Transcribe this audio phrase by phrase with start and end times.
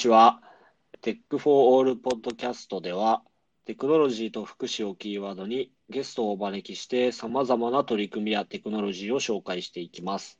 [0.00, 0.40] ちは。
[1.02, 3.22] テックフォーオールポッドキャストでは、
[3.66, 10.38] テクノロジーと福祉をキーワードにゲストをお招きして様々な取り組みやテクノロジーを紹介していきます。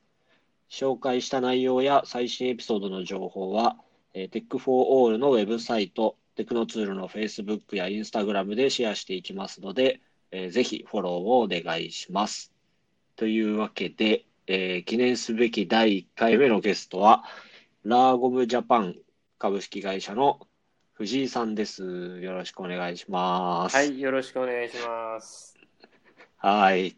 [0.67, 3.77] 紹介した内容や最新エピソードの情報は、
[4.13, 12.51] テックフォーオールのウェブサイト、テクノツールの Facebook や Instagram でシェアしていきますので、ぜひフォローをお願いします。
[13.15, 17.23] というわけで、えー、記念すべき第1回目のゲストは、
[17.83, 18.95] ラーゴムジャパン
[19.41, 20.39] 株式会社の
[20.93, 22.19] 藤井さんです。
[22.21, 23.75] よろしくお願いします。
[23.75, 25.57] はい、よろしくお願いします。
[26.37, 26.95] はい。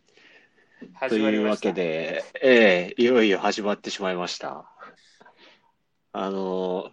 [1.07, 4.65] というわけで、ええいよいよ始まってしまいました。
[6.11, 6.91] あの、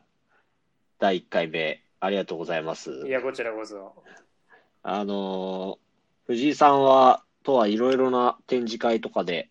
[1.01, 2.93] 第1回目、ありがとうございます。
[3.09, 4.05] いや、こちらこそ。
[4.85, 5.81] あの、
[6.29, 9.51] 藤井さんは、とはいろいろな展示会とかで、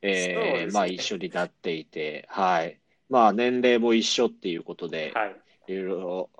[0.00, 2.79] ええー、まあ一緒になっていて、はい。
[3.10, 6.30] まあ年齢も一緒っていうことで、はい、いろいろ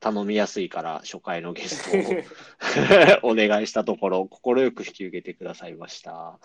[0.00, 6.38] 頼みやすいから初回のゲストを お願いしたところ、快く引き受けてくださいました。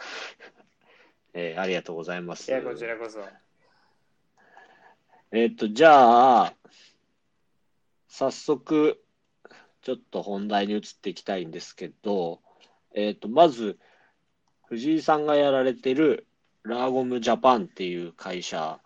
[1.33, 2.52] えー、ありがとうございます。
[2.52, 3.19] いや、こちらこそ。
[5.31, 6.53] えっと、じゃあ、
[8.08, 9.02] 早速、
[9.81, 12.41] ちょっと本題に移っていきたいんですけど、
[12.93, 13.80] えっと、まず、
[14.67, 16.27] 藤井さんがやられてる
[16.63, 18.80] ラーゴムジャパンっていう会社、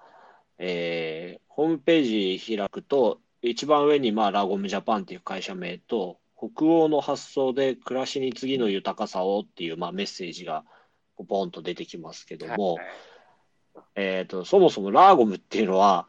[0.57, 10.63] えー、ホームページ開くと、一番上に、まあ、ラゴムジャパンっていう会社名と、北欧の発想で暮らしに次の豊かさをっていう、まあ、メッセージが
[11.23, 12.85] ポンと出てきますけども、はい
[13.95, 16.07] えっ、ー、と、そもそもラーゴムっていうのは、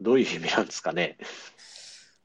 [0.00, 1.18] どういう意味なんですかね？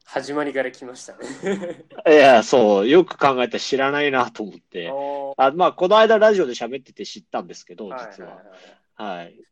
[0.04, 4.90] 始まりから来ましたね いや、そう、よく考えたら知らないなと思って。
[5.38, 7.98] あまあ、この間ラジオで喋ってて知ったんですけど、実は。
[7.98, 8.81] はいはい、はい、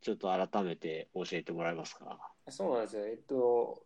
[0.01, 2.19] ちょっと改めて教えてもらえますか？
[2.49, 3.07] そうなんですよ。
[3.07, 3.83] えっと、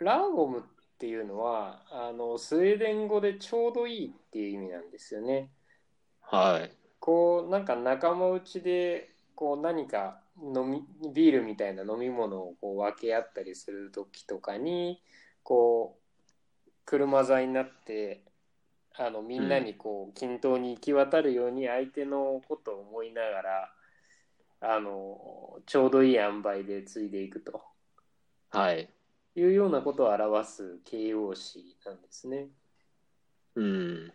[0.00, 0.62] ラーゴムっ
[0.98, 5.50] ていうのはあのスウェーデン語でちょうどいいっていう意味なんですよね。
[6.20, 6.70] はい。
[7.00, 15.02] こうなんか仲間内でこう何か飲みビールみたいな飲み物をこう分け合ったりする時とかに
[15.42, 18.22] こう車座になって
[18.96, 23.72] あのみんなにこう均等に行き渡るように相手のことを思いながら
[24.66, 27.62] あのちょうどいい塩梅で継いでいくと。
[28.50, 28.88] はい。
[29.36, 32.48] いうようなことを表す形容詞なんですね。
[33.56, 34.12] うん。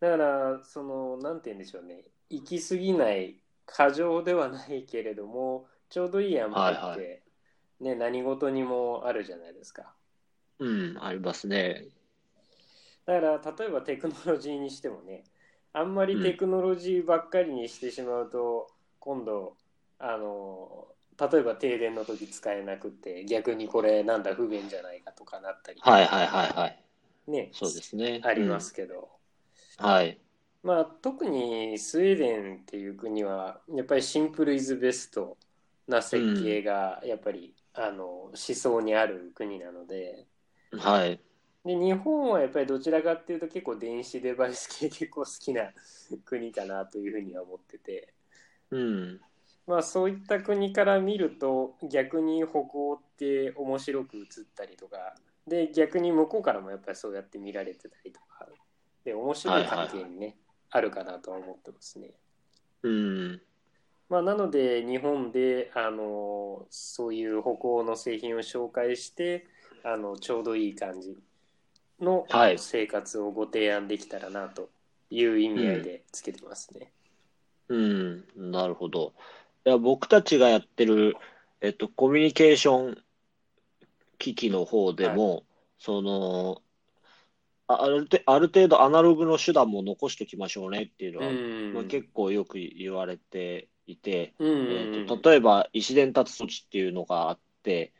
[0.00, 2.04] だから、その、なんて言うんでしょうね。
[2.30, 7.22] 行き過ぎない過剰ではないけれども、ちょうどいい塩梅って、はいはい、
[7.80, 9.94] ね、何事にもあるじゃないですか。
[10.58, 11.86] うん、ありますね。
[13.06, 15.24] だから、例えばテクノロジーにしてもね、
[15.72, 18.77] あんまりテクノロジーばっかりにしてしまうと、うん、
[19.08, 19.56] 今度、
[19.98, 20.86] あの、
[21.18, 26.82] 例えば停電の時使えなくて逆にこれなんだ不便じゃないかとかなったりはいはいはいはい。
[27.26, 28.20] ねそうですね。
[28.22, 29.08] ありますけど、
[29.80, 30.18] うん、はい。
[30.62, 35.38] まあ特にスウェーデンっていう国はやっぱりシンプルイズベスト
[35.88, 40.26] な設計がやっぱり、うん、あの思想にある国なので。
[40.72, 41.18] はい。
[41.64, 45.72] で日本はやっぱりどちらかっていうと結構電子デバイス系結構好きな
[46.24, 48.14] 国かなというふうには思ってて、
[48.70, 49.20] うん、
[49.66, 54.24] まあそういった国から見ると逆に北欧って面白く映っ
[54.54, 55.14] たりとか
[55.46, 58.46] で逆に向こうからもやっぱりそうやって見られてたりとか
[59.04, 60.36] で面白い関係にね、はいはい、
[60.70, 62.10] あるかなとは思ってますね。
[62.82, 63.40] うん
[64.08, 69.46] まあ、なので日本であのそういう北欧の製品を紹介して
[69.84, 71.18] あのちょうどいい感じ
[72.00, 72.26] の
[72.56, 74.70] 生活をご提案できたらなと
[75.10, 76.92] いう意味合いでつけてますね。
[77.68, 79.12] うん、うん、なるほど。
[79.68, 81.16] や僕たちがやってる、
[81.60, 82.98] えっと、コミュニケーション
[84.18, 85.42] 機器の方でも、はい、
[85.78, 86.62] その
[87.68, 91.32] あるある程度アナログの手段も残しておきましょうねっていうのは、
[91.74, 97.92] まあ、結構よく言われていて、えーと、例えば石伝達措置っていうのがあって、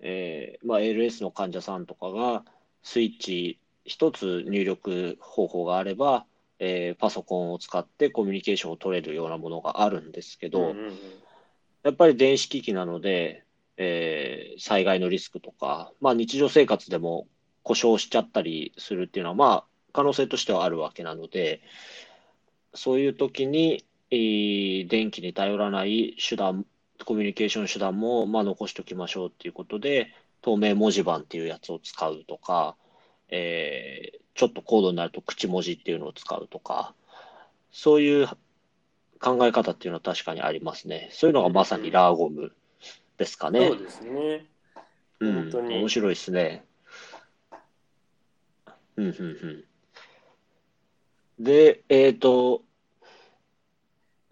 [0.00, 2.44] えーまあ、LS の患者さんとかが
[2.82, 6.26] スイッチ一つ入力方法があれば、
[6.58, 10.98] えー、パソコンを使ってコミュニケーションを取れるようなものがあるんですけど、うんうんうん、
[11.82, 13.44] やっぱり電子機器なので、
[13.76, 17.26] えー、災害のリスクとか、まあ、日常生活でも
[17.62, 21.62] 故障しちゃったりするっていうのは、まあ、可能性としてはあるわけなので、
[22.74, 26.64] そういう時に、えー、電気に頼らない手段、
[27.04, 30.12] コミュニケーション手段も、まあ、残しておきましょうっていうことで、
[30.42, 32.76] 透明文字盤っていうやつを使うとか、
[33.28, 36.94] えー、ちょっと高度になると口文字っていうのを使うとか、
[37.70, 38.28] そういう
[39.20, 41.08] 考え方っていうのは確かにありますね。
[41.12, 42.52] そういうのがまさにラーゴム
[43.18, 43.68] ですかね。
[43.68, 44.46] そうですね。
[45.20, 46.64] うん、本当に面白いですね。
[48.96, 49.24] うん、うん、う
[51.40, 51.44] ん。
[51.44, 52.62] で、えっと、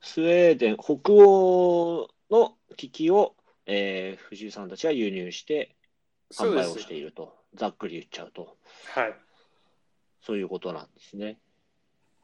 [0.00, 3.34] スウェーデン、北欧の機器を、
[3.66, 5.74] えー藤井さんたちは輸入して
[6.34, 7.34] 販売をしていると。
[7.54, 8.56] ざっくり言っちゃうと。
[8.94, 9.14] はい
[10.20, 11.38] そういうことなんですね。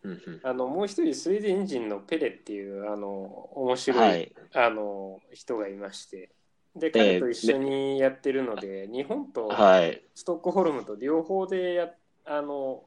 [0.02, 0.40] うんうん。
[0.42, 4.32] あのもう一人スウェーデン人のペレっていうあの面白い、はい。
[4.54, 6.30] あの人がいまして
[6.74, 10.02] で彼と一緒にやってるので、日本とはい。
[10.14, 11.90] ストックホルムと両方でや
[12.24, 12.84] あの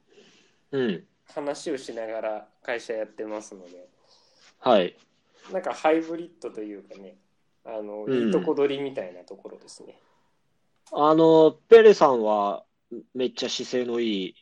[0.72, 1.04] うん。
[1.32, 3.88] 話をしながら会社やってますので
[4.58, 4.96] はい。
[5.52, 7.16] なんかハイブリッドというかね
[7.64, 9.98] あの、うんいいとこ取りみたいなところですね。
[10.96, 12.64] あの、ペレさんは
[13.14, 14.34] めっちゃ姿勢のいい、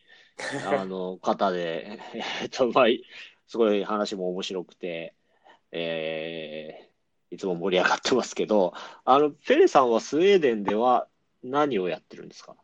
[0.67, 1.99] あの、方で、
[2.43, 2.87] えっと、まあ、
[3.47, 5.15] すごい話も面白くて、
[5.71, 6.93] えー
[7.35, 8.75] いつも盛り上がってますけど、
[9.07, 11.09] あの、ペレさんはスウェーデンでは
[11.43, 12.55] 何をやってるんですか？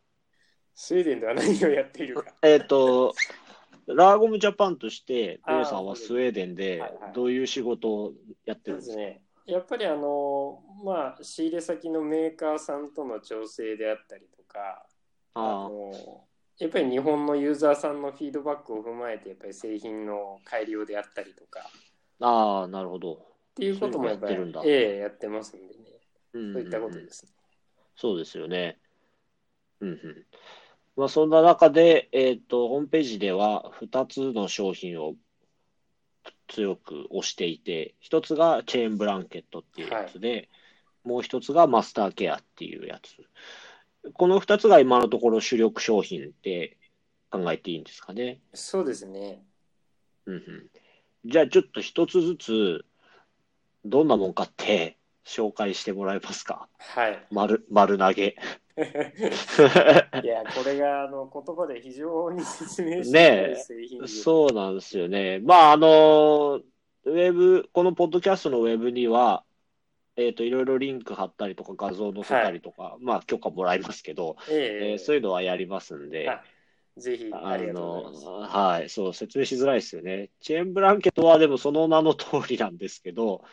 [0.75, 2.35] スウェーデンでは何をやっているか。
[2.43, 3.15] えっと、
[3.87, 6.83] ラーゴムジャパンとして、ペレさんはスウェーデンで
[7.15, 8.13] どういう仕事を
[8.45, 9.19] やってるんですか？
[9.45, 14.85] やっぱりあの、まあ、仕入れ先のメーカーさんとの調整であったりとか、
[15.33, 15.39] あ
[15.69, 15.91] の
[16.57, 21.61] やっぱり日本のユーザーさんのフィードバックを踏まえて、やっぱり製品の改良であったりとか、
[22.21, 23.13] ああ、なるほど。
[23.13, 23.17] っ
[23.55, 25.83] ていうこともやっぱりええやってますんでね。
[26.33, 27.31] うんそういったことですね。
[27.95, 28.77] そうですよね。
[29.79, 30.25] うんうん。
[30.95, 35.15] まあ、そんな中で、えっと、ホームページでは2つの商品を
[36.49, 40.49] 強く推していて、1つがチェーンブランケットっていうやつで、
[41.03, 43.15] もう1つがマスターケアっていうやつ。
[44.13, 46.77] この2つが今のところ主力商品って
[47.31, 48.39] 考えていいんですかね？
[48.53, 49.41] そうですね。
[50.25, 50.69] うんうん。
[51.25, 52.85] じゃあちょっと1つずつ、
[53.85, 56.67] どんなもんかって紹介してもらえますか？
[56.79, 57.25] はい。
[57.31, 58.35] 丸、丸投げ。
[60.23, 65.39] いや、これがあの言葉で非常に説明しねえづらい製品ですそうなんですよね。
[65.39, 66.61] まあ、あの、
[67.05, 69.43] ウェブ、このポッドキャストのウェブには、
[70.15, 76.43] えっと、いろいろリンク貼ったりとか画像載せたりとか、まあ、許可もらいますけど、えええーそういうのはやりますんで、あ
[76.97, 77.57] ぜひあ。
[77.57, 78.03] の、
[78.41, 80.29] はい、そう、説明しづらいですよね。
[80.41, 83.43] チェーンブランケットはでもその名の通りなんですけど、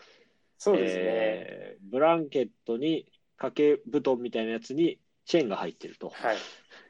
[0.59, 1.03] そうですね。
[1.05, 3.07] えーブランケットに
[3.37, 6.09] 掛け布団みたいなやつにチェーンが入ってると。
[6.11, 6.37] はい。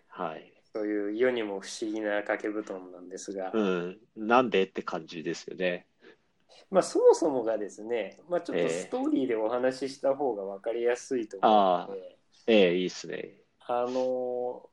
[0.09, 0.53] はい。
[0.73, 3.99] そういう世にも不思議な掛け布団なんですが、うん。
[4.15, 5.87] なんでって感じですよね。
[6.71, 13.41] まあそもそもがですね、まあちょっええとストーリーでお話しした方が分かりやすいと思うので、ええいいっすね。
[13.67, 14.69] あの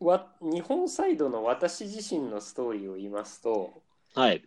[0.00, 3.82] わ日本サイドの私自身のストーリーを言いますと、
[4.14, 4.42] はい。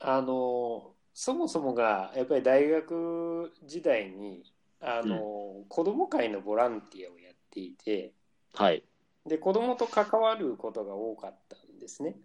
[0.00, 4.42] あのそもそもがやっぱり大学時代に
[4.80, 8.12] あの、子ども会のボランティアをやっていて
[8.54, 8.82] はい。
[9.26, 12.16] で子どもと関わることが多かったんですね。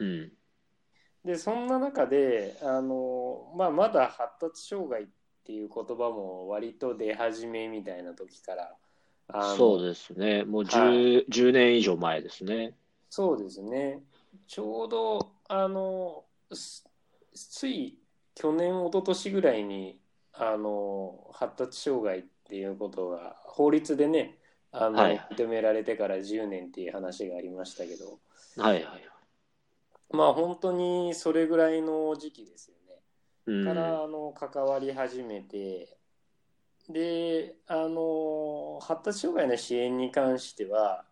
[0.00, 0.32] うん。
[1.24, 5.06] でそんな中であの、まあ、まだ発達障害っ
[5.44, 8.74] ていう言葉も割と出始めみたいな時から
[9.56, 10.44] そうですね。
[10.44, 12.74] もうは10、10年以上前ですね。
[13.10, 14.02] そうですね
[14.46, 16.86] ちょうどあのす
[17.34, 17.98] つい
[18.34, 19.98] 去年一昨年ぐらいに
[20.38, 24.38] あの発達障害っていうことが法律でね
[24.70, 28.18] あの、はい認められてから10年っていう話がありましたけど
[28.56, 29.08] はいはい。
[30.10, 32.94] まあ本当にそれぐらいの時期ですよね。
[33.46, 33.64] うん。
[33.64, 35.96] からあの関わり始めて
[36.88, 41.04] であの発達障害の支援に関しては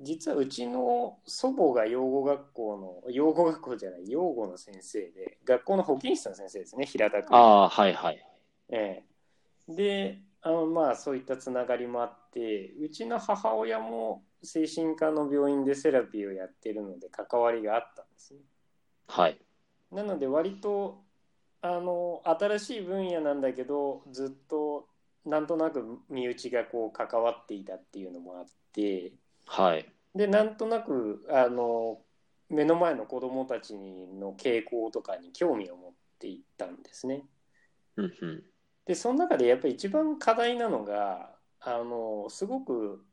[0.00, 7.36] 実はうちの祖母が養護学校の養護学校じゃない養護の先生で学校の保健室の先生ですね平田君。
[7.36, 8.27] ああ、はいはい。
[8.70, 9.02] え
[9.68, 18.40] え、であのまあそういったつながりもあってうちの母親も精神科の病院でセラピーをやってるので関わりがあったんですね。
[19.08, 19.38] はい。
[19.90, 21.02] なので割と
[21.60, 24.86] あの新しい分野なんだけどずっと
[25.24, 29.12] なんとなく身内がこう関わっていたっていうのもあって
[29.46, 29.86] はい。
[30.14, 31.98] でなんとなくあの
[32.48, 37.24] 目の前の子どもたちの傾向とかに興味を持っていったんですね。
[37.96, 38.44] うんうん。
[38.88, 43.04] でその中でやっぱり一番課題なのがあのすごく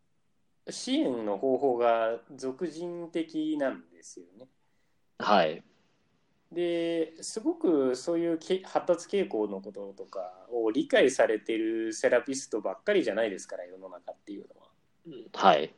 [0.69, 4.47] 支援の方法が俗人的なんですよね。
[5.19, 5.61] はい。
[6.49, 14.69] ですごくそういうけ発達傾向のこととかを理解されてるセラピストばっかりじゃないですから世の中っていうのは。
[15.33, 15.73] はい。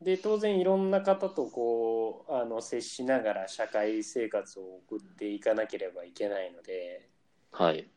[0.00, 7.08] で当然いろんな方とこうあの接しながら社会生活を送っていかなければいけないので
[7.50, 7.90] はい。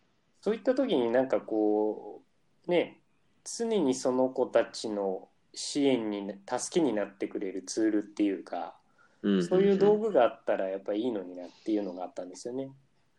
[0.44, 2.22] そういった時になんかこ
[2.68, 3.00] うね
[3.44, 8.76] 常にその子たちの支援に助けになってくれるツールっていうか、
[9.22, 9.44] うん。
[9.46, 12.72] そういう道具があったらやっぱりいいのになっていうのがあったんですよね。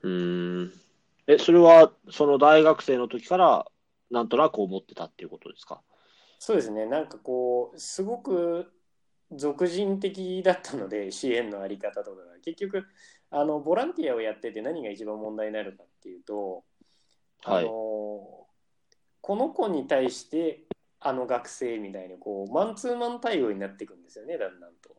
[0.03, 0.73] うん。
[1.27, 3.67] え、それは、その大学生の時から、
[4.11, 5.81] なんとなく思ってたっていうことですか？
[6.39, 8.71] そうですね、なんかこう、すごく
[9.33, 12.35] 俗人的だったので、 支援のあり方とかが。
[12.43, 12.85] 結局、
[13.31, 16.65] あのボランティアをやってて何が一番問題になるかっていうと、
[17.45, 18.49] あはいの
[19.21, 20.67] この子に対して
[21.01, 24.97] あの学生みたいにこうマンツーマン対応になっていくんですよね、だんだんと。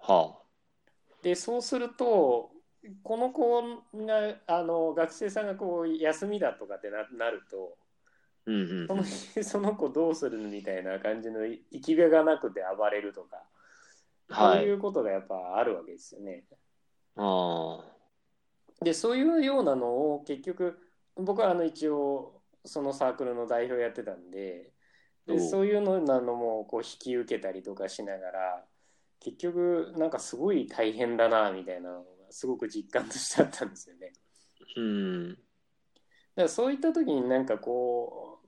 [0.00, 0.40] は
[1.22, 2.50] で、そうすると、
[3.02, 3.62] この子
[3.94, 7.78] が、あの学生さんがこう休みだとかってななると、
[8.46, 8.50] あ。
[8.50, 13.48] うんうんその日 その子どうするみたいな感じの行き場がなくて暴れるとか、
[14.30, 14.72] そうはいい。
[14.72, 16.46] うことがやっぱあるわけですよね。
[17.16, 17.84] あ
[18.82, 20.89] で、そういうようなのを結局、
[21.24, 24.72] 僕はあの一応そのサークルの代表やってたんで、
[25.26, 28.64] でそういうのなのもこう引き受けたりとかしながら、
[29.20, 34.12] 結局なんかすごい大変だなみたいなのがすごく実感としてあったんですよね。
[34.76, 34.80] あ。
[34.80, 35.30] うん。
[35.30, 35.40] だか
[36.36, 38.40] らそういった時になんかこ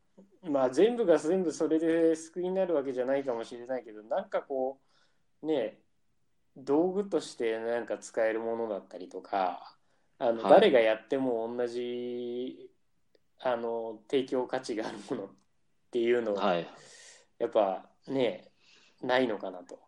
[0.43, 4.81] う、まあ全部が全部それで救いになるわけじゃないかもしれないけど、なんかこ
[5.43, 5.79] う、ね、
[6.57, 9.77] 道具としてなんか使えるものだったりとか、
[10.19, 12.71] あのはい誰がやっても同じ
[13.41, 15.29] あの提供価値があるものっ
[15.91, 16.67] ていうのは、はい。
[17.39, 18.49] やっぱね、
[19.03, 19.81] ないのかなと。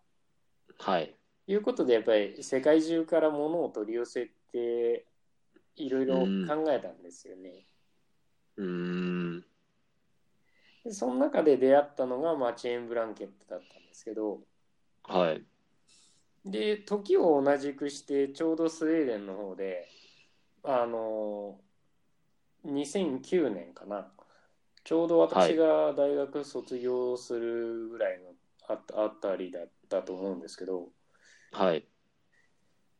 [0.79, 1.15] はい。
[1.47, 5.07] いうことで、やっぱり世界中からものを取り寄せて、
[5.77, 7.67] いろいろ考えたんですよね。
[8.57, 9.41] うん。
[10.85, 14.41] でその中で出会ったのが、まあ、チェーンブランケットだったんですけど、
[15.05, 15.45] はい。
[16.45, 19.89] で、時を同じくして、ちょうどスウェーデンの方で、
[20.65, 21.61] あの、
[22.65, 24.11] 2009年かな、
[24.85, 28.35] ちょうど私が大学卒業するぐらいの
[28.69, 30.89] ああたりだったと思うんですけど、
[31.53, 31.87] はい。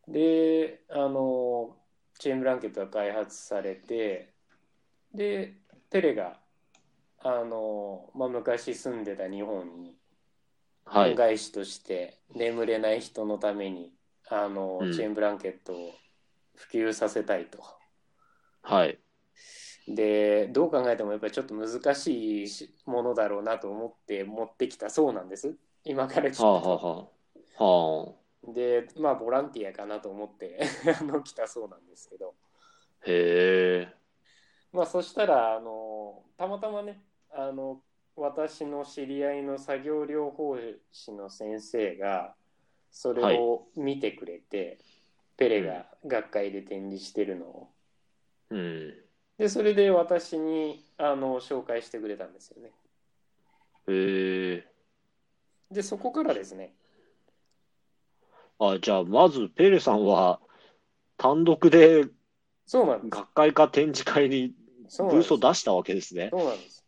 [0.07, 1.75] で、あの、
[2.19, 4.33] チェーンブランケットが開発されて、
[5.13, 5.55] で、
[5.89, 6.39] テレが、
[7.19, 9.97] あの、まあ、昔住んでた日本に、
[10.85, 11.11] はい。
[11.11, 13.91] 恩返しとして眠れない人のために
[14.29, 15.93] あの、うんチェーンブランケットを
[16.55, 17.63] 普及させたいと。
[18.61, 18.99] はい。
[19.87, 26.85] でどう考えてもやっぱりちょっと難しいしものだろうなと思って持ってきたそうなんです今から聞くはあ、はあと。
[26.85, 27.07] は
[27.59, 27.63] あ。
[27.63, 28.15] は
[28.47, 28.53] あ。
[28.53, 30.59] でまあボランティアかなと思って
[30.99, 32.35] あの来たそうなんですけど、
[33.05, 33.93] へえ。
[34.71, 37.81] まあ、そしたらあのたまたまねあの
[38.15, 40.57] 私の知り合いの作業療法
[40.91, 42.35] 士の先生が
[42.91, 44.79] それを見てくれて、
[45.37, 47.69] ペレが学会で展示してるのを
[48.51, 48.93] うん。
[49.37, 52.71] でそれで私にあの紹介してくれたんですよね
[53.87, 54.67] へえ。
[55.71, 56.73] でそこからですね
[58.59, 60.39] あ、じゃあ、まず、ペレさんは、
[61.17, 62.05] 単独で
[62.65, 64.53] そうなん学会か展示会に
[64.97, 66.29] ブースを出したわけですね。
[66.31, 66.83] そうなんです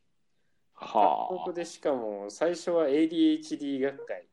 [0.74, 4.28] は単独でしかも最初は ADHD 学会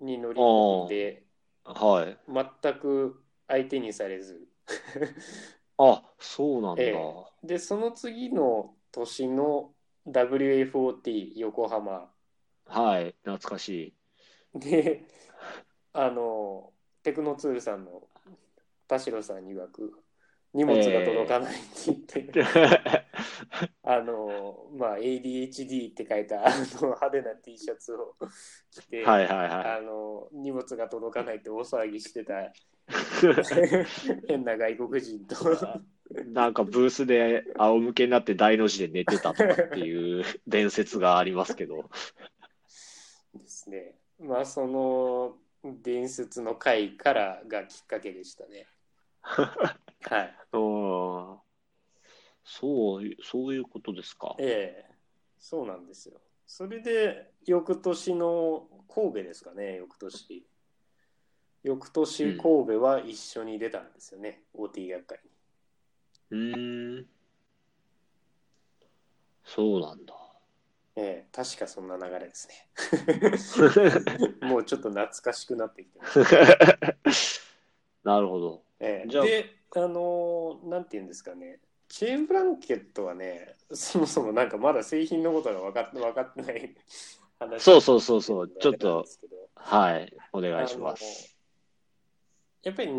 [0.00, 1.31] に乗り込んであ。
[1.64, 2.18] はい。
[2.32, 4.40] 全く相手にされず
[5.78, 6.82] あ、そうなんだ。
[6.82, 6.94] え
[7.44, 9.72] でその次の年の
[10.08, 12.10] WFOT 横浜
[12.66, 13.14] はい。
[13.24, 13.94] 懐かし
[14.54, 14.58] い。
[14.58, 15.02] で
[15.92, 18.02] あのテクノツールさんの
[18.86, 19.92] 田代さんに曰く
[20.54, 21.56] 荷物が届かないっ
[22.06, 22.44] て言って、
[23.82, 28.14] あのまあ ADHD って書いたあの派手な T シャツを
[28.70, 32.52] 着て、はいはいはあの荷物が届かないって大騒ぎしてた
[34.28, 35.56] 変な外国人とい。
[36.26, 41.88] なんかブースで仰向けになって大の字で寝てたとかっていう 伝説がありますけど。
[43.34, 43.94] ですね。
[44.18, 48.66] まあその伝説の回からがきっかけでしたね。
[49.22, 50.36] はい。
[50.52, 50.58] う
[51.38, 51.41] ん
[52.44, 54.34] そうそういうことですか？
[54.38, 54.94] ええ
[55.38, 56.20] そうなんですよ。
[56.46, 60.46] それで翌年の神戸ですかね、翌年。
[61.62, 65.30] 翌年神戸は一緒に出たんですよね、OT 学会に。
[66.30, 67.06] うーん。
[69.44, 70.14] そうなんだ。
[70.94, 72.68] ええ確かそんな流れですね。
[74.42, 76.06] もうちょっと懐かしくなってきてま
[77.12, 77.40] す。
[78.04, 78.64] なるほど。
[78.80, 81.60] ええじゃあで、あのーなんて言うんですかね、
[81.92, 86.74] チェーンブランケットはね、そもそもなんかまだ製品のことが分かって分かってない
[87.38, 89.04] 話そうそうそうそうちょっと
[89.56, 90.10] はい。
[90.32, 91.36] お願いします。
[92.62, 92.92] やっぱり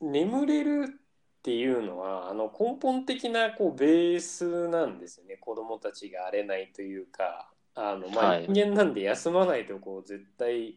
[0.00, 10.76] 眠れるっていうのはあの根本的なこうベースなんですよね子供たちが荒れないというかあの、まあ、はい人間なんで休まないとこう絶対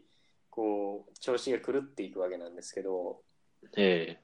[0.49, 3.21] こう調子が狂っていくわけなんですけど
[3.77, 4.17] え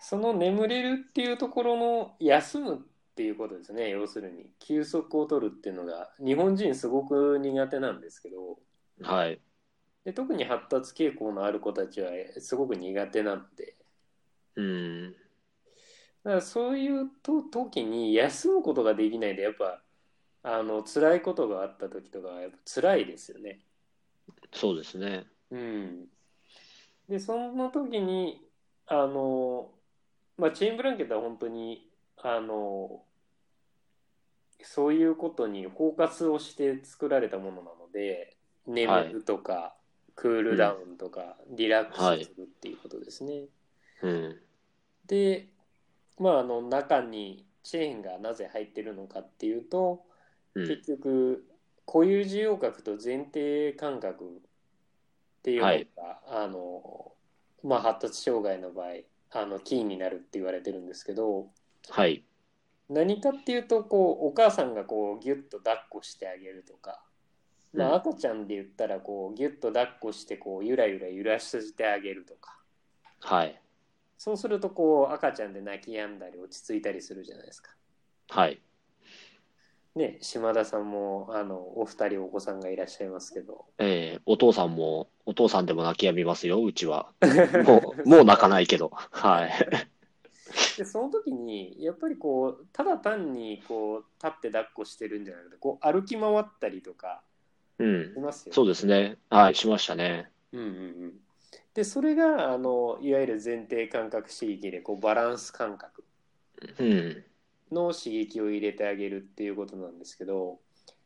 [0.00, 2.78] その眠れるっていうところの休むっ
[3.14, 8.58] ていうことですね要するに休息を取るっていうのが日本人すごく苦手なんですけど
[9.02, 9.40] えはい。
[10.04, 13.76] で特に発達傾向のある子たちはすごく苦手なんで
[14.56, 15.12] うん。
[16.24, 19.82] だからそういうと時に休むことができないでやっぱ
[20.42, 23.60] あの辛いことがあった時とかはやっぱ辛いですよね。
[24.52, 25.26] そうですね。
[25.50, 26.06] うん、
[27.08, 28.40] でその時に
[28.92, 29.70] あの、
[30.40, 33.02] まあ、チェーンブランケットは本当にあの
[34.62, 39.74] そういうことにフォーカスをして作られたものなので眠るとか、
[40.14, 43.46] クールダウンとか、リラックスするっていうことですね。
[44.02, 44.40] うん。
[45.06, 45.48] で、
[46.18, 50.04] まあ、あの中にチェーンがなぜ入ってるのかっていうと、
[50.54, 50.68] うん。
[50.68, 51.44] 結局
[51.86, 55.88] 固有受容覚と前提感覚っていうのが、はい
[56.28, 57.12] あの
[57.62, 58.86] まあ、発達障害の場合
[59.32, 61.48] あのキーになるって言われてるんですけど
[61.88, 62.24] はい。
[62.88, 67.00] 何かっていうとこうお母さんがこうギュッと抱っこしてあげるとか、
[67.72, 72.58] まうんあ、赤ちゃんで言ったらこうギュッと抱っこしてこうゆらゆら揺らしてあげるとか
[73.20, 73.60] はい。
[74.18, 77.70] そうするとこう赤ちゃんで泣き止んだり落ち着いたりするじゃないですか。
[78.28, 78.60] はい。
[80.00, 87.12] ね、島田さんもあのお二人お子さんがいらっしゃいますけどええお父さんも、お父さんでも泣き止みますよ、うちは。
[87.66, 88.90] もう、もう泣かないけど。
[88.92, 89.50] はい。
[90.78, 97.22] でその時にやっぱりこうただ単にこう立って抱っこしてるんじゃなくてこう歩き回ったりとか
[97.78, 98.18] うんし。
[98.18, 99.18] ますよ、そうですね。
[99.28, 100.30] はい、しましたね。
[100.52, 100.70] うんうんう
[101.08, 101.12] ん、
[101.74, 106.04] でそれがあのいわゆる前提感覚刺激でこうバランス感覚
[106.78, 107.24] うん。
[107.72, 110.58] の刺激を入れてあげるっていうことなんですけど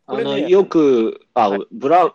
[0.06, 2.12] あの、ねよく、あはい、ブラン、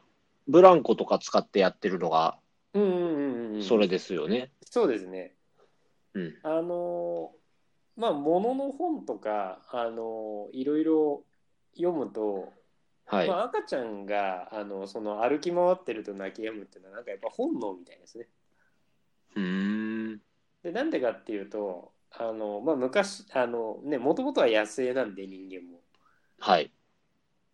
[0.47, 2.37] ブランコとか使ってやってるのが、
[2.73, 4.51] うんうんうんうんそれですよね。
[4.63, 5.33] そうですね
[6.13, 6.33] うん。
[6.43, 7.31] あの
[7.97, 11.23] まあものの本とかあのいろいろ
[11.75, 12.53] 読むと
[13.05, 13.35] はいま。
[13.35, 18.27] あ、赤ちゃんがあのその歩き回ってると泣き止むっていうのはなんかやっぱ本能みたいですね。
[19.35, 20.21] うーん。
[20.63, 25.79] でなんでかっていうとあの、まあ、昔あのねもともとは野生なんで人間も
[26.39, 26.71] はい。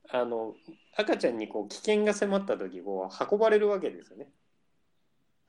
[0.10, 0.54] あの
[0.96, 4.30] 赤ちゃんにこう危険が迫った時こう運ばれるわけですよね。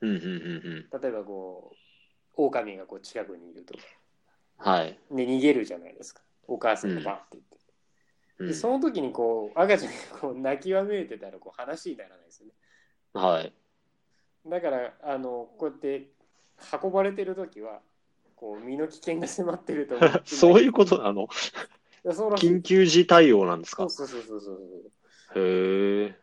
[0.01, 1.01] うん、うん、うん、うん。
[1.01, 1.75] 例えばこう
[2.35, 3.75] 狼がこう近くにいると
[4.57, 4.99] はい。
[5.11, 7.47] で逃げるじゃないですかお母さんがバッて言って。
[7.49, 7.57] うん
[8.39, 12.53] でその時にこう赤ちゃんがこう泣きわめいてたらこう話にならないですよね。
[13.13, 13.51] はい。
[14.45, 16.11] だからあのこうやって
[16.83, 17.81] 運ばれてる時は
[18.37, 21.27] こう身の危険が迫ってると思って そういうことなの？
[22.05, 23.89] 緊急時対応なんですか？
[23.89, 24.57] そうそうそうそう
[25.33, 26.15] そうへえ。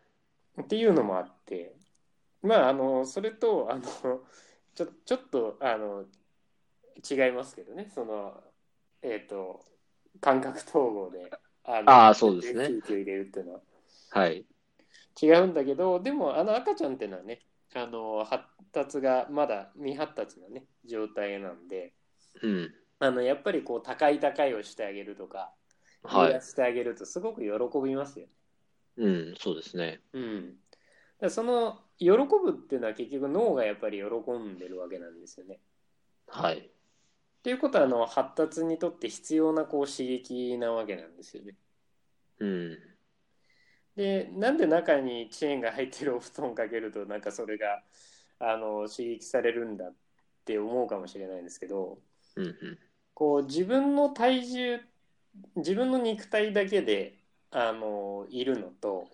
[0.63, 1.75] っていうのもあって。
[2.43, 3.83] まああのそれとあの
[4.75, 6.05] ちょちょっとあの
[7.11, 7.91] 違いますけどね。
[7.95, 8.43] その
[9.03, 9.61] えっ、と
[10.21, 11.31] 感覚統合で
[11.65, 12.69] あのあーそうですね。
[12.69, 13.61] 空気を入れるっていうのは。
[14.11, 14.47] はい。
[15.21, 17.41] 違うんだけどでもあの赤ちゃんっていうのはね
[17.75, 21.93] あの発達がまだ未発達なね状態なんで
[22.43, 22.75] うん。
[23.01, 25.53] あのやっぱりこう高い高いをしてあげるとか
[26.03, 26.41] はい。
[26.43, 27.49] してあげるとすごく喜
[27.83, 28.27] びますよ。
[28.97, 30.01] うん、そうですね。
[30.13, 30.55] うん、
[31.21, 35.61] だその喜ぶっていうのは結局脳がやっぱり喜んでるわけなんですよね。
[36.29, 36.59] はい。
[36.59, 36.63] っ
[37.43, 41.57] ていうことはあの発達にとって必要なこう刺激なわけなんですよね。
[42.39, 42.79] うん。
[43.97, 47.83] でなんで中にチェーンが入ってるお布団かけるとなんかそれが
[48.39, 49.95] あの刺激されるんだっ
[50.45, 51.99] て思うかもしれないんですけど
[52.37, 52.79] うん、うん。
[53.15, 54.81] こう自分の体重
[55.57, 57.19] 自分の肉体だけで
[57.51, 59.09] あのいるのと、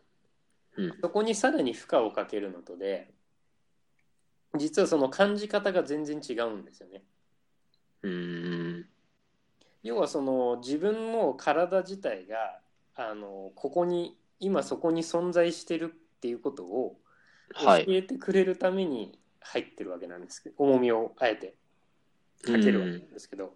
[0.77, 3.11] うんそこにさらに負荷をかけるのとで
[4.57, 7.03] 実はその感じ方が全然違うんですよね。
[8.03, 8.87] うーん。
[9.83, 12.61] 要はその自分の体自体が
[12.97, 16.97] あのここに今そこに存在してるっていうことを
[17.61, 17.87] 教はい。
[17.89, 21.55] えてくれるために入ってるわけなんですけど、重みをあえて
[22.43, 23.55] かけるわけなんですけど、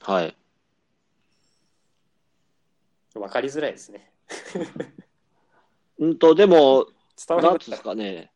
[0.00, 0.36] はい。
[3.14, 4.12] 分かりづらいですね。
[5.98, 6.86] うんと、でも、
[7.26, 8.32] 伝わなんですかね。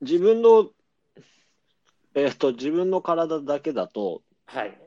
[0.00, 0.70] 自分の、
[2.14, 4.78] えっと、自分の体だけだと、はい。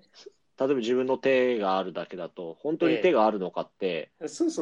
[0.60, 4.12] 例えば自分の手があるだけだと、本当に手があるのかって。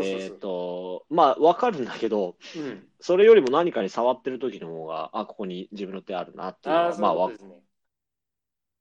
[0.01, 2.87] えっと、まあ、わかるんだけど、うん。
[2.99, 7.61] それよりも何かに触ってる時の方が、あ、ここに自分の手あるなっていうのは、あまあ、ね。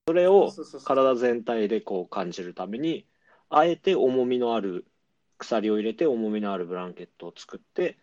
[0.07, 0.53] それを
[0.85, 3.07] 体全体でこう感じるために、
[3.49, 4.87] あえて重みのある、
[5.39, 7.99] 鎖を入れて重みのあるブランケットを作って、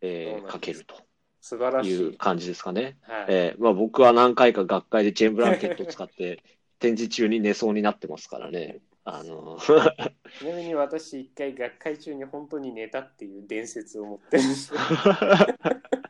[0.00, 0.94] えーかけると
[1.40, 1.90] 素晴らしい。
[1.90, 2.96] いう感じですかね。
[3.02, 3.26] はい。
[3.28, 6.42] えーまあ、僕は何回か学会でチェーンブランケットを使って
[6.80, 8.80] 展示中に寝そうになってますからね。
[9.04, 9.58] あの
[10.38, 14.80] ちなみに私、一回学会中に本当に寝たっていう伝説を持ってるんですよ。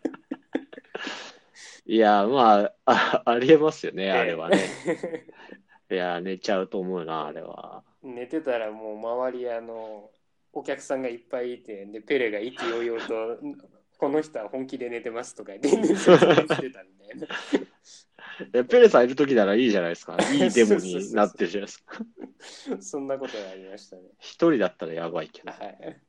[1.87, 4.59] いや、まあ、あ ありえますよね、あれはね。
[5.89, 7.83] え いや、寝ちゃうと思うな、あれは。
[7.87, 10.11] え寝てたらもう周りあの
[10.53, 13.39] お客さんがいっぱいいてでペレが意気揚々と
[13.99, 16.83] 「この人は本気で寝てます」とか言ってたみたい
[17.17, 17.29] な。
[18.51, 20.17] でペレさんいる時ならいいじゃないですか。
[20.33, 21.99] いいデモになってるじゃないですか。
[22.81, 24.03] そんなことがありましたね。
[24.19, 25.53] 一人だったらやばいけど。
[25.53, 26.03] はい。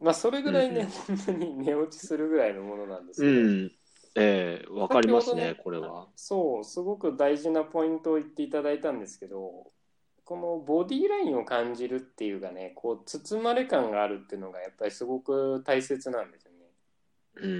[0.00, 3.70] まあそれぐらいね、うん本当に寝落ちするぐらいのものなんですうけど、ん。
[4.16, 6.08] ええわかりますね、先ほどこれは。
[6.16, 9.70] そう、すごく大事なポイントを言っていただいたんですけど、
[10.24, 16.58] このボディラインを感じるっていうかね、こう包まれ感があるっていうのがやっぱりすごく大切なんですよね。
[17.36, 17.50] うん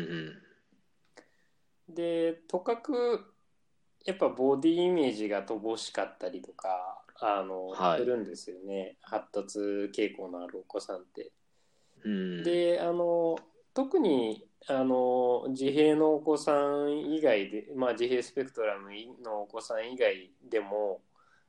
[1.89, 1.95] うん。
[1.95, 3.25] で、とかく
[4.05, 8.97] やっぱボディイメージが乏しかったりとか、あの、はいするんですよね。
[9.03, 9.59] 発達
[9.93, 11.33] 傾向のあるお子さんって。
[12.05, 13.39] うん、であの
[13.75, 16.53] 特にあの自閉のお子さ
[16.85, 18.91] ん以外で、まあ、自閉スペクトラム
[19.25, 21.01] のお子さん以外でも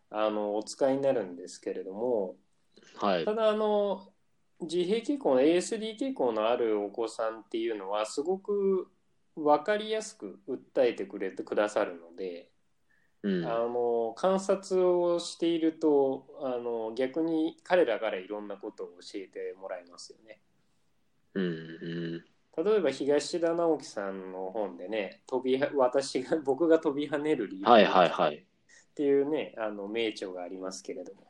[0.09, 2.35] あのお使いになるんですけれども
[2.95, 3.33] はいた。
[3.33, 4.07] だあの
[4.61, 8.87] 自閉傾向の ASD 傾向のあるお子さんっていうのはすごく
[9.35, 12.50] 分かりやすく訴えてくれてくださるので、
[13.23, 13.45] うん。
[13.45, 20.39] あの観察をしているとあの逆に彼らからいろんなことを教えてもらいますよね。
[21.33, 22.25] うんうん。
[22.63, 28.35] 例えば東田直樹さんの本でね飛びは私が 僕が飛び跳ねる理由はいはいはい。
[28.35, 31.27] っていうねあの名著がありますけれども、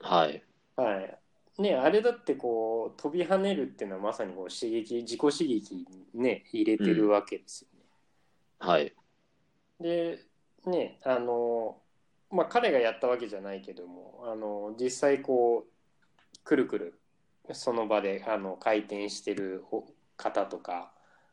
[0.00, 0.42] はい。
[0.76, 1.18] はい
[1.58, 7.84] ね、あれだってこう飛び跳ねるっていうのはまさにこう刺激自己刺激にね入れてるわけですよね。
[8.58, 8.94] はい。
[9.78, 10.24] で
[10.66, 11.76] ねあの
[12.30, 17.00] まあ彼がやったわけじゃないけどもあの実際こうくるくる
[17.52, 19.64] その場であの回転してる
[20.16, 20.92] 方とか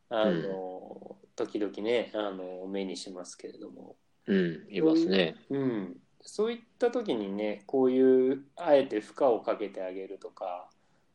[0.09, 4.65] あの、時々ねあの目にしますけれども、うん。
[4.69, 5.35] いますね。
[5.51, 10.69] うん、そういった時にねこういうあえて負荷をかけてあげるとか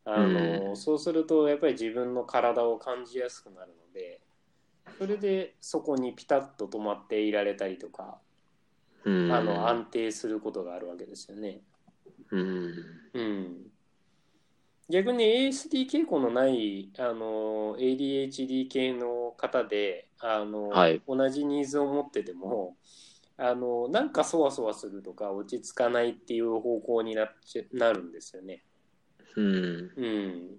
[0.05, 4.21] あの、うんそうするとやっぱり自分の体を感じやすくなるので
[4.99, 8.19] それでそこにピタッと止まっていられたりとか、
[9.05, 9.33] うん。
[9.33, 11.61] あの安定することがあるわけですよね。
[12.31, 12.75] うん。
[13.15, 13.57] うん、
[14.89, 22.77] 逆に ASD 傾向のないあの ADHD 系の方であの、はい同じニーズを持ってても
[23.37, 28.63] あのなんかそわそわするとか落ち着かないっていう方向になっちゃなるんですよね。
[29.37, 29.93] うん。
[29.97, 30.59] うん、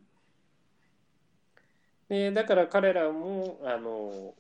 [2.10, 4.34] でだから彼らもあの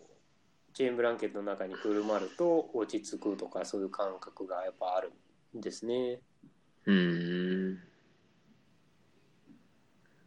[0.73, 5.13] チェーンブランケットの中にくるまると落ち着くとかそういう感覚がやっぱある
[5.58, 6.19] んですね。
[6.86, 7.75] うん。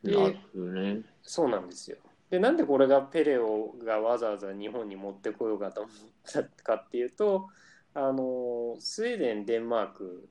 [0.02, 1.02] でなるほどね。
[1.22, 1.98] そうなんですよ。
[2.30, 5.92] でなんでこれがペレオがわざわざ日本に持ってこようかと思っ
[6.24, 7.48] たかっていうと
[7.94, 10.28] あのスウェーデンデンマーク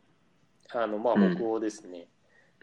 [0.73, 2.07] あのまあうん北欧ですね、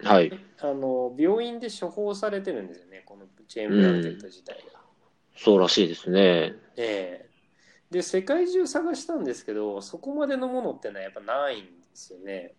[0.03, 0.33] はい。
[0.61, 4.81] あの病院で処方されてるんですよねこのチェーンブランケット自体が。
[5.37, 6.55] そうらしいですね。
[6.77, 7.25] ええ
[7.91, 12.55] で世界中探したんですけどそこまでのものってのはやっぱないんですよね。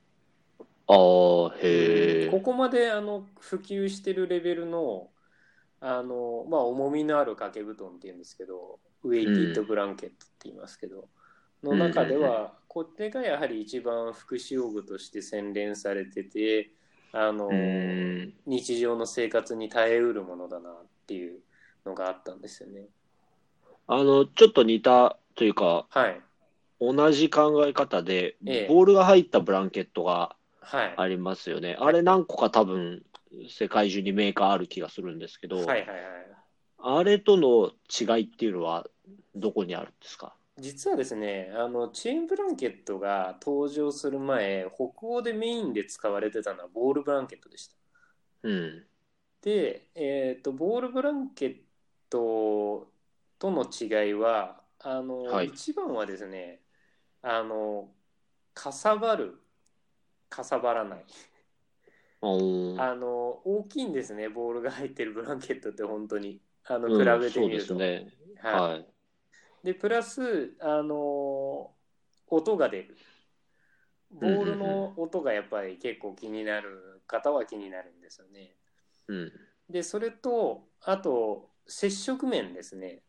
[0.88, 2.30] ああ、へえ。
[2.32, 5.10] ここまであの普及してるレベルの
[5.82, 11.10] あの、まあ、重みのある掛け布団っていうんですけどウェイティッドブランケットって言いますけど、
[11.64, 16.72] の中では、これがやはり一番福祉用具として洗練されてて
[17.18, 18.34] あの、うん。
[18.46, 20.74] 日常の生活に耐えうるものだなっ
[21.08, 21.40] ていう
[21.86, 22.88] のがあったんですよね。
[23.88, 26.22] あの、ちょっと似たというか、はい
[26.82, 31.78] 同じ考え方で、ええボールが入ったブランケットがはいありますよね。
[31.80, 33.02] あれ何個か多分、
[33.50, 35.88] 世界中にメーカーある気がするんですけど、はいはいはい
[36.78, 38.86] あれとの違いっていうのは
[39.36, 40.36] どこにあるんですか？
[40.58, 47.76] 実はですねあのチェーンブランケットが登場する前北欧でメインで使われてたのはボールブランケットでした。
[48.44, 48.86] うん。
[49.42, 51.56] で、えー、とボールブランケッ
[52.10, 52.90] ト
[53.38, 55.48] との違いはあの、はい。
[55.48, 56.62] 一番はですね
[57.22, 57.90] あの
[58.54, 59.42] かさばる
[60.30, 61.06] かさばらない。
[62.22, 66.40] あの大きいんですねボールが入ってるブランケットって本当に。
[66.68, 68.08] あのうん比べてみると、すね。
[68.42, 68.54] はい。
[68.72, 68.95] はい。
[69.66, 71.72] でプラスあの
[72.28, 72.96] 音が出る。
[74.12, 78.56] ボールの音がやっぱり結構気になる方は気になるんですよね。
[79.08, 79.32] うん。
[79.68, 83.02] で、それと、あと、接触面ですね。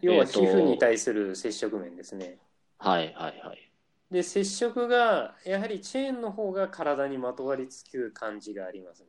[0.00, 2.38] 要は皮膚に対する接触面ですね。
[2.78, 3.72] はいはいはい。
[4.12, 9.08] で、接触が、やはりチェーンの方が体にまとわりつく感じがありますね。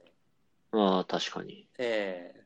[0.72, 1.68] ああ、確かに。
[1.78, 2.43] ええ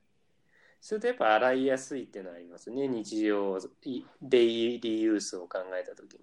[0.79, 2.87] それとやっぱ洗いやすいっていうのはありますね。
[2.87, 6.19] 日常、いデイリーユースを考えたときに。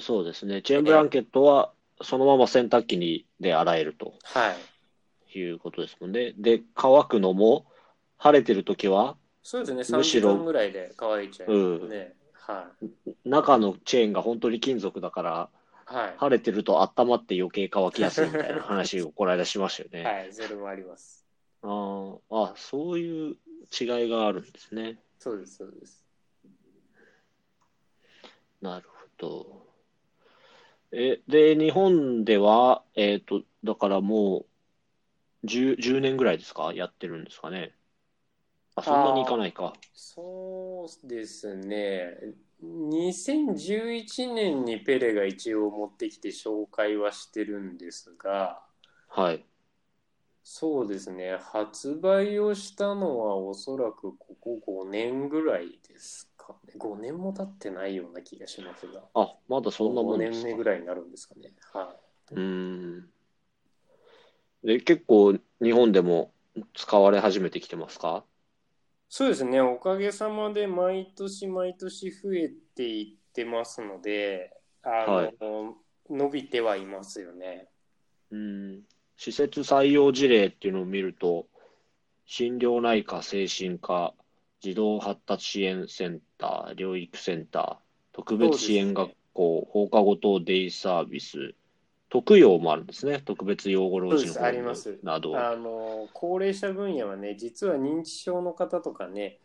[0.00, 0.62] そうですね。
[0.62, 1.72] チェーンブランケットは
[2.02, 5.38] そのまま洗濯機にで洗えるとはい。
[5.38, 6.34] いうことですもんね。
[6.36, 7.66] で、乾くのも
[8.18, 9.80] 晴れてるときはそうですね。
[9.82, 12.14] 3時むしろ間ぐらいで乾いちゃいますね。
[12.32, 13.28] はい。
[13.28, 15.48] 中のチェーンが本当に金属だから
[15.86, 16.14] はい。
[16.16, 20.02] 晴れてると温まって余計乾きやすいみたいな話をこの間しましたよね。
[20.10, 20.32] はい。
[20.32, 21.24] それもあります。
[21.62, 23.36] あーあ、そういう
[23.72, 25.00] 違いがあるんですね。
[25.18, 26.04] そうです、そうです。
[28.60, 29.66] なるほど。
[30.92, 34.46] え、で、日本では、えっと、だからも
[35.44, 36.72] う10、10年ぐらいですか？
[36.74, 37.74] やってるんですかね？
[38.74, 39.74] あ、そんなにいかないか。
[39.92, 42.16] そうですね。
[42.62, 48.62] 2011年にペレが一応持ってきて紹介はしてるんですが、
[49.08, 49.44] はい。
[50.48, 51.38] そうですね。
[51.38, 56.74] 発売をしたのはおそらくここ5年ぐらいですかね。
[56.78, 59.02] 5年も経ってないような気がしますが。
[59.14, 60.46] あ、まだそんなもん5ですか？
[60.46, 60.62] 年目ぐ。
[60.62, 61.52] らいになるんですかね。
[61.72, 61.96] は
[62.30, 63.10] うーん。
[64.62, 66.32] で、結構日本でも
[66.74, 68.24] 使われ始めてきてますか？
[68.24, 68.30] い。
[69.08, 69.60] そうですね。
[69.60, 75.34] おかげさまで毎年毎年増えていってますので、あの、はい
[76.08, 77.68] 伸びてはいますよね。
[78.30, 78.82] うん。
[79.16, 81.46] 施設採用事例っていうのを見ると、
[82.26, 84.14] 心療内科、精神科、
[84.60, 87.76] 児童発達支援センター、療育センター、
[88.12, 91.54] 特別支援学校、放課後等デイサービス、
[92.08, 93.20] 特養もあるんですね。
[93.24, 95.38] 特別養護老人そうですありますなど。
[95.38, 99.38] あの高齢者分野はね実は認知症の方とかね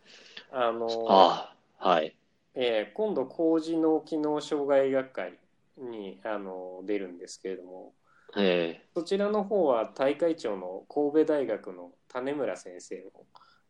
[0.52, 2.14] あのああ、はい。
[2.54, 5.32] えー今度高次脳機能障害学会
[5.78, 7.92] にあの出るんですけれども
[8.36, 13.26] えそちらの方は大会長の神戸大学の種村先生も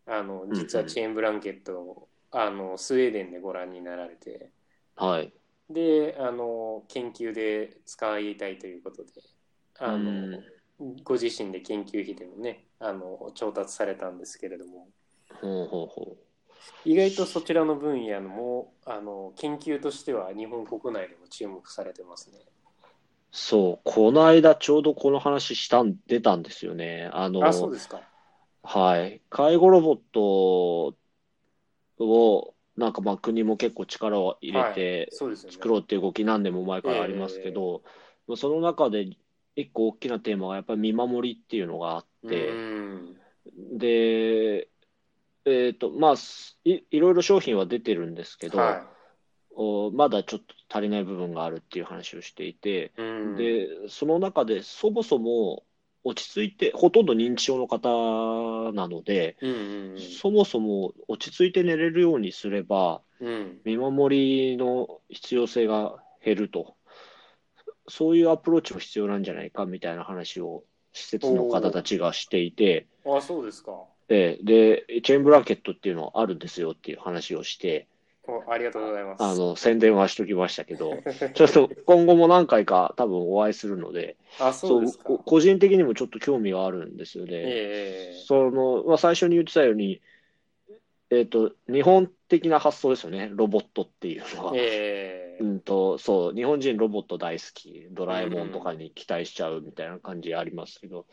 [0.07, 4.31] あの実はチェーンブランケットをあのスウェーデンでご覧になられて。
[4.31, 4.51] え
[4.97, 5.33] はい。
[5.71, 9.11] であの研究で使いたいということで
[9.79, 10.39] あの、
[10.79, 10.97] うん。
[11.05, 14.89] ご自身で研究費でもねあの調達されたんですけれども。
[15.41, 16.17] ほうほうほ
[16.85, 22.39] 意外とそちらの分野もあの研究としては日本国内でも注目されてますね。
[23.33, 23.37] う。
[23.37, 27.11] そう、この間ちょうどこの話したん、出たんですよね。
[27.13, 28.01] あの、あそうですか。
[28.63, 29.21] はい。
[29.31, 30.95] 介護ロボット
[31.99, 35.53] を、なんかまあ国も結構力を入れてそうですよね。
[35.55, 37.83] 作ろうっていう動き何年も前からありますけど、
[38.27, 39.11] まあその中で
[39.57, 43.17] 一個大きなテーマがやっぱり見守りっていうのがあって、うん
[43.73, 44.69] で、
[45.45, 48.92] えっと、まあ、すい、いろいろ商品は出てるんですけど、はお
[49.95, 53.03] まだちょっと足りない部分があるっていう話をしていて、い。
[53.03, 53.03] う
[53.35, 55.65] ん、で、その中でそもそも
[56.05, 66.75] 落ち着いて、ほとんど認知症の方なので、うんうんそもそも落ち着いて寝れるようにすれば、うんうん見守りの必要性が減ると。
[67.89, 73.73] そういうアプローチも必要なんじゃないかみたいな話を施設の方たちがしていて、あそうですか。
[74.09, 77.92] で、で、チェーンブランケットっていうのあるんですよっていう話をして、お
[78.49, 79.23] ありがとうございます。
[79.23, 81.03] あの、宣伝はしときましたけど、
[81.35, 84.85] ちょっと今後も何回か多分お会いするので、あそう
[85.25, 87.33] 個人的にもちょっと興味があるんですよね。
[87.35, 90.01] ええその、まあ、最初に言ってたように、
[91.11, 94.53] えっと、日本的な発想ですよね、ロボットっていうのは。
[94.55, 101.07] ええうんと、そう、日本人ロボット大好き、ドラえもんとかに期待しちゃうみたいな感じありますけど、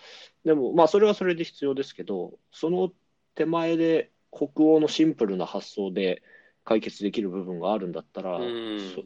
[0.46, 2.92] でも、まあ、それはそれで必要ですけど、その
[3.34, 6.22] 手前で北欧のシンプルな発想で
[6.70, 9.04] 解決できる部分があるんだったら、うんそ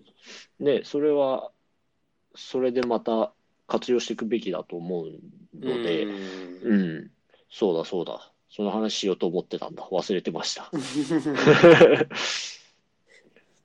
[0.62, 1.54] ね、それは、
[2.36, 3.32] それでまた
[3.68, 5.06] 活用していくべきだと思う
[5.58, 6.12] ので、うん
[6.64, 7.12] うん、
[7.50, 8.34] そうだそうだ。
[8.50, 9.88] その話しようと思ってたんだ。
[9.90, 10.70] 忘れてました。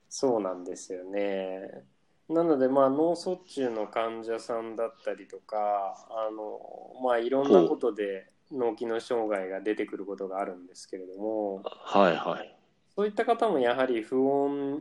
[0.09, 1.85] そうなんですよね。
[2.29, 6.61] なので、まあ、脳卒中の患者さんだったりとか、あの、
[7.03, 12.58] まあ、いろんなことで脳機能障害が出てくることがあるんですけれども、はいはい。
[12.99, 14.81] そういった方もやはり不穏、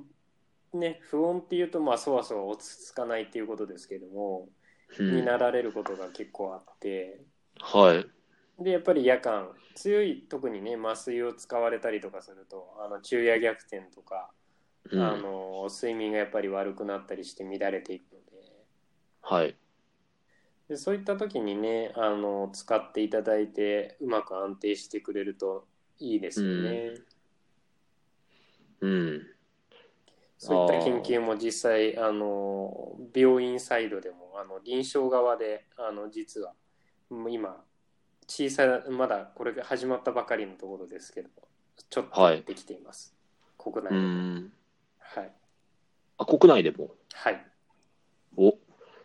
[0.74, 4.50] ね、不穏っていうと、まあ、そわそわ落ち着かないっていうことですけれども、
[4.98, 7.22] うんになられることが結構あって、
[7.60, 8.64] はい。
[8.64, 14.32] で、やっぱり夜間、強い、特にね、麻酔を使われたりとかすると、あの昼夜逆転とか、
[14.92, 18.66] うんあの睡眠がやっぱり悪くなったりして乱れていくので
[19.22, 19.56] はい。
[20.70, 25.68] でそういった時にねあの使っていただいてうまく安定してくれると
[26.00, 26.94] いいですよね。
[26.96, 27.07] うん。
[30.40, 36.54] そういった研究も実際あの病院サイドでもあの臨床側であの実は
[37.10, 37.64] もう今
[38.28, 41.30] 小さなまだこれが始まったばかりのところですけど
[41.90, 42.44] ちょっとはい。
[42.44, 43.16] できています、
[43.58, 44.54] 国内うでも、ん。
[45.00, 45.32] はい。
[46.18, 46.92] あ、国内でも？
[47.14, 47.46] はい。
[48.36, 48.54] お、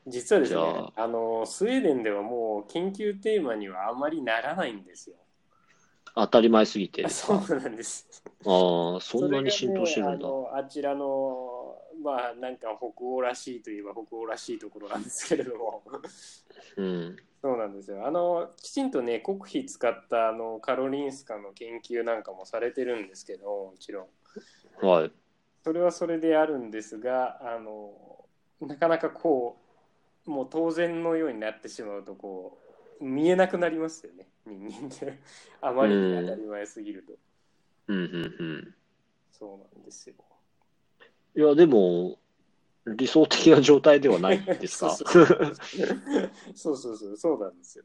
[0.07, 0.61] 実はですね
[0.97, 5.17] あのスウェーデンではもう研究テーマにはあまりならないんですよ
[6.14, 7.55] 当たり前すぎて そか。
[7.55, 10.16] うなんですああ、そんなに浸透してるんだ。
[10.18, 15.83] ね、あのあちらのまあなんか北欧らしいといえば北欧らしいところなんですけれども
[16.77, 17.16] うん。
[17.40, 24.09] そうなんですよあのきちんとね国費使ったあのカロリンスカの研究なんかもされてるんですけどもちろ
[24.83, 25.12] んはい。
[25.64, 28.27] それはそれであるんですがあの
[28.61, 29.57] なかなかこ
[30.27, 32.59] うもう当然のようになってしまうとこ
[33.01, 35.18] う見えなくなりますよね人間って
[35.61, 37.12] あまりに当たり前すぎると、
[37.88, 38.74] うん、うん、うん。
[39.31, 40.14] そうなんですよ。
[41.35, 42.18] いや、でも、
[42.87, 44.90] 理想的な状態ではないですか？
[44.96, 46.96] そうそう。
[46.96, 47.85] そうそうなんですよ。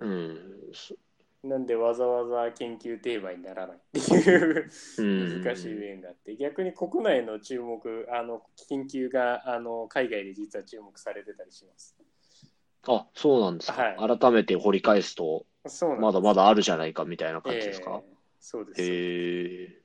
[0.00, 0.70] うん。
[0.72, 0.94] そ
[1.42, 5.42] なんでわざわざ研究テーマにならないっていううん。
[5.44, 6.36] 難しい面があって。
[6.36, 11.96] 逆に国内の注目あの研究があの海外で実は注目されてたりします。
[12.86, 13.82] あ、そうなんですか。
[13.82, 14.18] はい。
[14.18, 17.90] 改めて掘り返すと、そうまだまだあるじゃないかみたいな感じですか？
[17.90, 19.80] えーそうですへえ。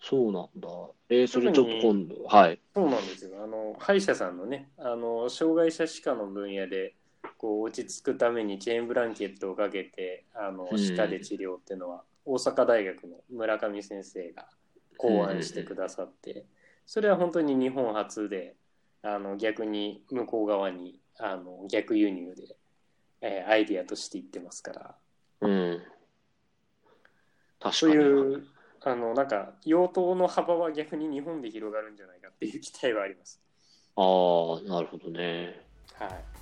[0.00, 0.68] そうなんだ。
[1.08, 2.60] えー、それちょっと今度、はい。
[2.74, 6.94] そうなんですよあの歯医者さんのねあの障害者歯科の分野で
[7.38, 14.46] こう落ち着くためにチェーンブランケットをかけてあのうん歯科で治療っていうのは、大阪大学の村上先生が
[14.96, 16.46] 考案してくださって、
[16.86, 18.54] それは本当に日本初で
[19.02, 22.56] あの逆に向こう側にあの逆輸入で、
[23.26, 24.94] えーアイディアとして言ってますから
[25.40, 25.82] うん。
[27.58, 27.90] 確そう。
[27.92, 28.46] いう
[28.82, 33.40] あのなんか用途の幅は逆に日本で広がるんじゃないかっていう期待はあります。
[33.96, 35.66] ああ、なるほどね。
[35.94, 36.33] はい